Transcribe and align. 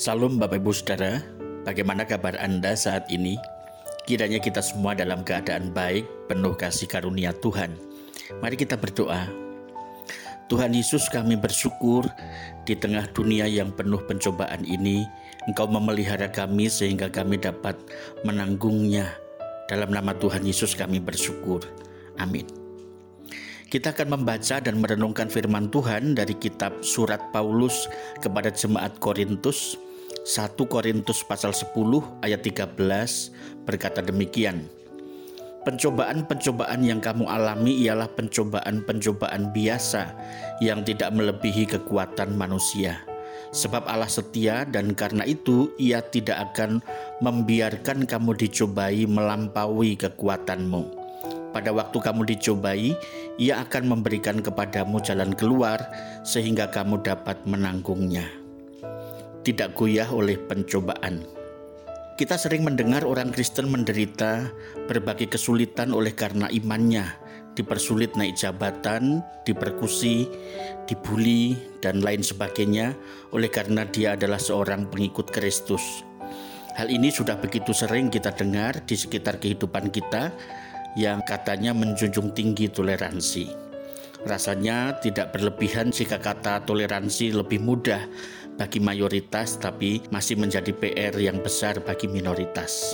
Salam 0.00 0.40
Bapak 0.40 0.64
Ibu 0.64 0.72
Saudara, 0.72 1.20
bagaimana 1.68 2.08
kabar 2.08 2.32
Anda 2.40 2.72
saat 2.72 3.04
ini? 3.12 3.36
Kiranya 4.08 4.40
kita 4.40 4.64
semua 4.64 4.96
dalam 4.96 5.20
keadaan 5.20 5.76
baik, 5.76 6.08
penuh 6.24 6.56
kasih 6.56 6.88
karunia 6.88 7.36
Tuhan. 7.36 7.76
Mari 8.40 8.56
kita 8.56 8.80
berdoa. 8.80 9.28
Tuhan 10.48 10.72
Yesus 10.72 11.04
kami 11.12 11.36
bersyukur 11.36 12.08
di 12.64 12.80
tengah 12.80 13.12
dunia 13.12 13.44
yang 13.44 13.76
penuh 13.76 14.00
pencobaan 14.08 14.64
ini, 14.64 15.04
Engkau 15.44 15.68
memelihara 15.68 16.32
kami 16.32 16.72
sehingga 16.72 17.12
kami 17.12 17.36
dapat 17.36 17.76
menanggungnya. 18.24 19.04
Dalam 19.68 19.92
nama 19.92 20.16
Tuhan 20.16 20.48
Yesus 20.48 20.72
kami 20.72 20.96
bersyukur. 20.96 21.60
Amin. 22.16 22.48
Kita 23.68 23.92
akan 23.92 24.16
membaca 24.16 24.64
dan 24.64 24.80
merenungkan 24.80 25.28
firman 25.28 25.68
Tuhan 25.68 26.16
dari 26.16 26.32
kitab 26.40 26.80
surat 26.80 27.20
Paulus 27.36 27.84
kepada 28.24 28.48
jemaat 28.48 28.96
Korintus 28.96 29.89
1 30.30 30.54
Korintus 30.70 31.26
pasal 31.26 31.50
10 31.50 31.74
ayat 32.22 32.38
13 32.38 32.78
berkata 33.66 33.98
demikian 33.98 34.62
Pencobaan-pencobaan 35.66 36.86
yang 36.86 37.02
kamu 37.02 37.26
alami 37.26 37.82
ialah 37.82 38.06
pencobaan-pencobaan 38.14 39.50
biasa 39.50 40.14
yang 40.62 40.86
tidak 40.86 41.10
melebihi 41.10 41.66
kekuatan 41.74 42.38
manusia. 42.38 43.02
Sebab 43.50 43.90
Allah 43.90 44.06
setia 44.06 44.62
dan 44.62 44.94
karena 44.94 45.26
itu 45.26 45.74
ia 45.82 45.98
tidak 45.98 46.54
akan 46.54 46.78
membiarkan 47.18 48.06
kamu 48.06 48.38
dicobai 48.38 49.10
melampaui 49.10 49.98
kekuatanmu 49.98 51.00
pada 51.50 51.74
waktu 51.74 51.98
kamu 51.98 52.30
dicobai, 52.30 52.94
Ia 53.42 53.66
akan 53.66 53.90
memberikan 53.90 54.38
kepadamu 54.38 55.02
jalan 55.02 55.34
keluar 55.34 55.82
sehingga 56.22 56.70
kamu 56.70 57.02
dapat 57.02 57.42
menanggungnya. 57.42 58.39
Tidak 59.40 59.72
goyah 59.72 60.12
oleh 60.12 60.36
pencobaan. 60.36 61.24
Kita 62.20 62.36
sering 62.36 62.60
mendengar 62.60 63.08
orang 63.08 63.32
Kristen 63.32 63.72
menderita 63.72 64.52
berbagai 64.84 65.32
kesulitan 65.32 65.96
oleh 65.96 66.12
karena 66.12 66.44
imannya, 66.52 67.08
dipersulit 67.56 68.12
naik 68.20 68.36
jabatan, 68.36 69.24
diperkusi, 69.48 70.28
dibully, 70.84 71.56
dan 71.80 72.04
lain 72.04 72.20
sebagainya 72.20 72.92
oleh 73.32 73.48
karena 73.48 73.88
dia 73.88 74.12
adalah 74.12 74.36
seorang 74.36 74.92
pengikut 74.92 75.32
Kristus. 75.32 76.04
Hal 76.76 76.92
ini 76.92 77.08
sudah 77.08 77.40
begitu 77.40 77.72
sering 77.72 78.12
kita 78.12 78.36
dengar 78.36 78.84
di 78.84 78.92
sekitar 78.92 79.40
kehidupan 79.40 79.88
kita, 79.88 80.36
yang 81.00 81.24
katanya 81.24 81.72
menjunjung 81.72 82.36
tinggi 82.36 82.68
toleransi. 82.68 83.70
Rasanya 84.20 85.00
tidak 85.00 85.32
berlebihan 85.32 85.88
jika 85.88 86.20
kata 86.20 86.68
toleransi 86.68 87.32
lebih 87.32 87.64
mudah 87.64 88.04
bagi 88.60 88.76
mayoritas 88.76 89.56
tapi 89.56 90.04
masih 90.12 90.36
menjadi 90.36 90.68
PR 90.76 91.16
yang 91.16 91.40
besar 91.40 91.80
bagi 91.80 92.04
minoritas. 92.12 92.92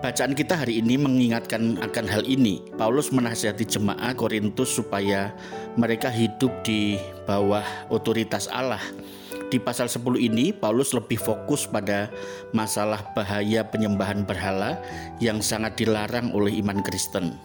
Bacaan 0.00 0.32
kita 0.32 0.56
hari 0.64 0.80
ini 0.80 0.96
mengingatkan 0.96 1.76
akan 1.84 2.06
hal 2.08 2.24
ini. 2.24 2.64
Paulus 2.80 3.12
menasihati 3.12 3.68
jemaat 3.68 4.16
Korintus 4.16 4.72
supaya 4.72 5.36
mereka 5.76 6.08
hidup 6.08 6.50
di 6.64 6.96
bawah 7.28 7.62
otoritas 7.92 8.48
Allah 8.48 8.80
di 9.52 9.60
pasal 9.60 9.84
10 9.84 10.16
ini 10.16 10.48
Paulus 10.48 10.96
lebih 10.96 11.20
fokus 11.20 11.68
pada 11.68 12.08
masalah 12.56 13.04
bahaya 13.12 13.60
penyembahan 13.68 14.24
berhala 14.24 14.80
yang 15.20 15.44
sangat 15.44 15.76
dilarang 15.76 16.32
oleh 16.32 16.56
iman 16.64 16.80
Kristen. 16.80 17.36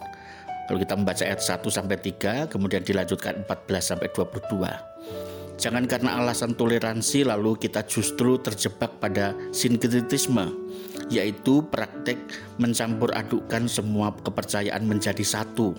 Kalau 0.71 0.79
kita 0.79 0.95
membaca 0.95 1.23
ayat 1.27 1.43
1 1.43 1.67
sampai 1.67 1.99
3, 1.99 2.47
kemudian 2.47 2.79
dilanjutkan 2.87 3.43
14 3.43 3.91
sampai 3.91 4.07
22. 4.15 5.36
Jangan 5.57 5.89
karena 5.89 6.21
alasan 6.21 6.53
toleransi 6.53 7.25
lalu 7.25 7.57
kita 7.57 7.81
justru 7.89 8.37
terjebak 8.37 9.01
pada 9.01 9.33
sinkretisme, 9.49 10.53
yaitu 11.09 11.65
praktek 11.65 12.21
mencampur 12.61 13.09
adukkan 13.17 13.65
semua 13.65 14.13
kepercayaan 14.21 14.85
menjadi 14.85 15.25
satu. 15.25 15.73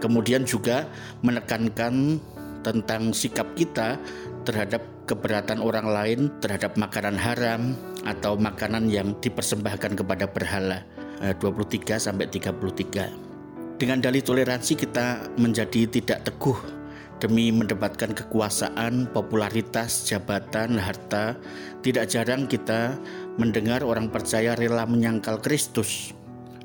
Kemudian 0.00 0.48
juga 0.48 0.88
menekankan 1.20 2.16
tentang 2.64 3.12
sikap 3.12 3.52
kita 3.60 4.00
terhadap 4.48 4.80
keberatan 5.04 5.60
orang 5.60 5.84
lain 5.84 6.20
terhadap 6.40 6.80
makanan 6.80 7.20
haram 7.20 7.76
atau 8.08 8.40
makanan 8.40 8.88
yang 8.88 9.12
dipersembahkan 9.20 10.00
kepada 10.00 10.24
berhala 10.32 10.80
23 11.20 11.36
eh, 11.36 12.00
sampai 12.00 12.24
33. 12.24 13.76
Dengan 13.76 14.00
dalih 14.00 14.24
toleransi 14.24 14.72
kita 14.80 15.36
menjadi 15.36 15.88
tidak 15.88 16.24
teguh 16.24 16.79
demi 17.20 17.52
mendapatkan 17.52 18.16
kekuasaan, 18.16 19.12
popularitas, 19.12 20.08
jabatan, 20.08 20.80
harta. 20.80 21.36
Tidak 21.84 22.08
jarang 22.08 22.48
kita 22.48 22.96
mendengar 23.36 23.84
orang 23.84 24.08
percaya 24.08 24.56
rela 24.56 24.88
menyangkal 24.88 25.38
Kristus. 25.38 26.16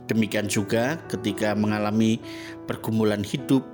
Demikian 0.07 0.47
juga 0.47 0.95
ketika 1.11 1.51
mengalami 1.53 2.23
pergumulan 2.65 3.21
hidup, 3.21 3.65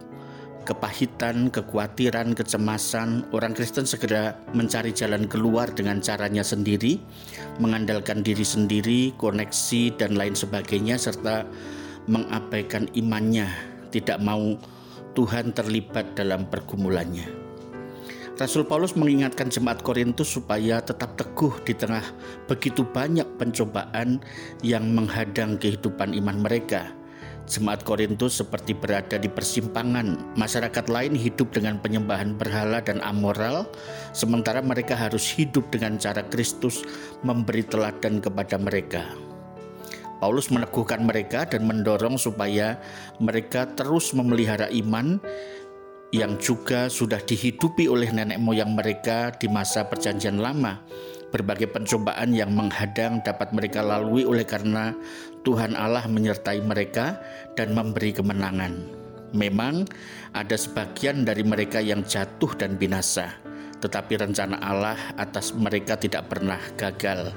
kepahitan, 0.63 1.49
kekhawatiran, 1.49 2.37
kecemasan, 2.37 3.25
orang 3.33 3.53
Kristen 3.57 3.85
segera 3.85 4.37
mencari 4.53 4.93
jalan 4.93 5.25
keluar 5.25 5.69
dengan 5.73 5.99
caranya 5.99 6.45
sendiri, 6.45 7.01
mengandalkan 7.57 8.21
diri 8.21 8.45
sendiri, 8.45 9.11
koneksi, 9.17 9.97
dan 9.97 10.15
lain 10.15 10.37
sebagainya, 10.37 10.95
serta 11.01 11.43
mengabaikan 12.05 12.89
imannya, 12.97 13.49
tidak 13.93 14.21
mau 14.21 14.57
Tuhan 15.13 15.51
terlibat 15.55 16.15
dalam 16.15 16.47
pergumulannya. 16.47 17.27
Rasul 18.39 18.65
Paulus 18.65 18.97
mengingatkan 18.97 19.53
jemaat 19.53 19.85
Korintus 19.85 20.33
supaya 20.33 20.81
tetap 20.81 21.13
teguh 21.13 21.61
di 21.61 21.77
tengah 21.77 22.01
begitu 22.49 22.81
banyak 22.81 23.27
pencobaan 23.37 24.17
yang 24.65 24.89
menghadang 24.97 25.61
kehidupan 25.61 26.17
iman 26.17 26.41
mereka 26.41 26.89
Jemaat 27.51 27.81
Korintus 27.83 28.39
seperti 28.39 28.71
berada 28.71 29.17
di 29.17 29.27
persimpangan. 29.27 30.37
Masyarakat 30.37 30.85
lain 30.87 31.17
hidup 31.17 31.51
dengan 31.51 31.81
penyembahan 31.81 32.37
berhala 32.39 32.79
dan 32.79 33.01
amoral, 33.01 33.65
sementara 34.15 34.61
mereka 34.61 34.93
harus 34.93 35.25
hidup 35.27 35.67
dengan 35.73 35.97
cara 35.97 36.21
Kristus 36.29 36.85
memberi 37.25 37.65
teladan 37.65 38.21
kepada 38.21 38.55
mereka. 38.55 39.30
Paulus 40.21 40.53
meneguhkan 40.53 41.01
mereka 41.01 41.49
dan 41.49 41.65
mendorong 41.65 42.15
supaya 42.15 42.77
mereka 43.17 43.65
terus 43.73 44.13
memelihara 44.13 44.69
iman 44.69 45.17
yang 46.13 46.37
juga 46.37 46.87
sudah 46.87 47.17
dihidupi 47.17 47.89
oleh 47.89 48.13
nenek 48.13 48.37
moyang 48.37 48.77
mereka 48.77 49.33
di 49.33 49.49
masa 49.49 49.89
Perjanjian 49.89 50.37
Lama 50.37 50.77
Berbagai 51.31 51.71
pencobaan 51.71 52.35
yang 52.35 52.51
menghadang 52.51 53.23
dapat 53.23 53.55
mereka 53.55 53.79
lalui 53.79 54.27
oleh 54.27 54.43
karena 54.43 54.91
Tuhan 55.47 55.79
Allah 55.79 56.03
menyertai 56.03 56.59
mereka 56.59 57.23
dan 57.55 57.71
memberi 57.71 58.11
kemenangan. 58.11 58.83
Memang 59.31 59.87
ada 60.35 60.59
sebagian 60.59 61.23
dari 61.23 61.47
mereka 61.47 61.79
yang 61.79 62.03
jatuh 62.03 62.51
dan 62.59 62.75
binasa, 62.75 63.31
tetapi 63.79 64.19
rencana 64.19 64.59
Allah 64.59 64.99
atas 65.15 65.55
mereka 65.55 65.95
tidak 65.95 66.27
pernah 66.27 66.59
gagal. 66.75 67.31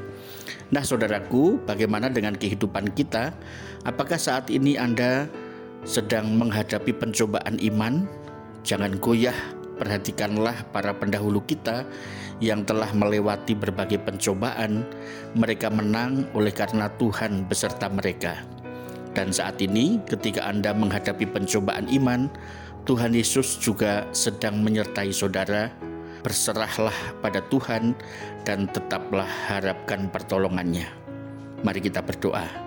Nah, 0.72 0.82
saudaraku, 0.82 1.62
bagaimana 1.64 2.10
dengan 2.10 2.34
kehidupan 2.34 2.94
kita? 2.96 3.34
Apakah 3.84 4.16
saat 4.16 4.48
ini 4.50 4.78
Anda 4.80 5.28
sedang 5.84 6.34
menghadapi 6.40 6.96
pencobaan 6.96 7.60
iman? 7.60 8.08
Jangan 8.64 8.96
goyah 8.96 9.36
Perhatikanlah 9.74 10.70
para 10.70 10.94
pendahulu 10.94 11.42
kita 11.42 11.82
yang 12.38 12.62
telah 12.62 12.94
melewati 12.94 13.58
berbagai 13.58 13.98
pencobaan, 14.06 14.86
mereka 15.34 15.66
menang 15.66 16.30
oleh 16.30 16.54
karena 16.54 16.86
Tuhan 16.94 17.50
beserta 17.50 17.90
mereka. 17.90 18.38
Dan 19.18 19.34
saat 19.34 19.58
ini, 19.58 19.98
ketika 20.06 20.46
Anda 20.46 20.70
menghadapi 20.74 21.26
pencobaan 21.26 21.90
iman, 21.90 22.30
Tuhan 22.86 23.18
Yesus 23.18 23.58
juga 23.58 24.06
sedang 24.14 24.62
menyertai 24.62 25.10
saudara. 25.10 25.74
Berserahlah 26.24 26.96
pada 27.20 27.44
Tuhan 27.52 27.92
dan 28.48 28.64
tetaplah 28.72 29.28
harapkan 29.52 30.08
pertolongannya. 30.08 30.88
Mari 31.60 31.84
kita 31.84 32.00
berdoa. 32.00 32.64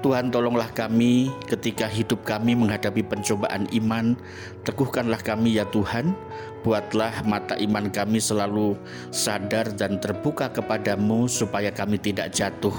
Tuhan 0.00 0.30
tolonglah 0.30 0.70
kami 0.70 1.28
ketika 1.50 1.90
hidup 1.90 2.22
kami 2.24 2.56
menghadapi 2.56 3.04
pencobaan 3.04 3.68
iman. 3.76 4.16
Teguhkanlah 4.64 5.20
kami 5.20 5.60
ya 5.60 5.68
Tuhan. 5.68 6.16
Buatlah 6.64 7.26
mata 7.28 7.58
iman 7.60 7.92
kami 7.92 8.22
selalu 8.22 8.78
sadar 9.10 9.68
dan 9.76 9.98
terbuka 10.00 10.48
kepadamu 10.48 11.28
supaya 11.28 11.68
kami 11.74 12.00
tidak 12.00 12.32
jatuh. 12.32 12.74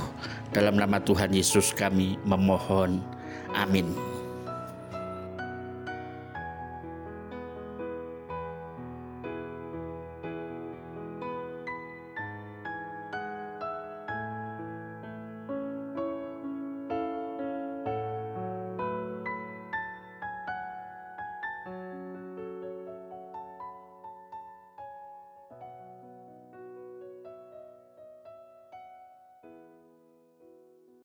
Dalam 0.55 0.79
nama 0.79 0.97
Tuhan 1.03 1.35
Yesus 1.35 1.75
kami 1.75 2.17
memohon. 2.25 3.03
Amin. 3.53 4.16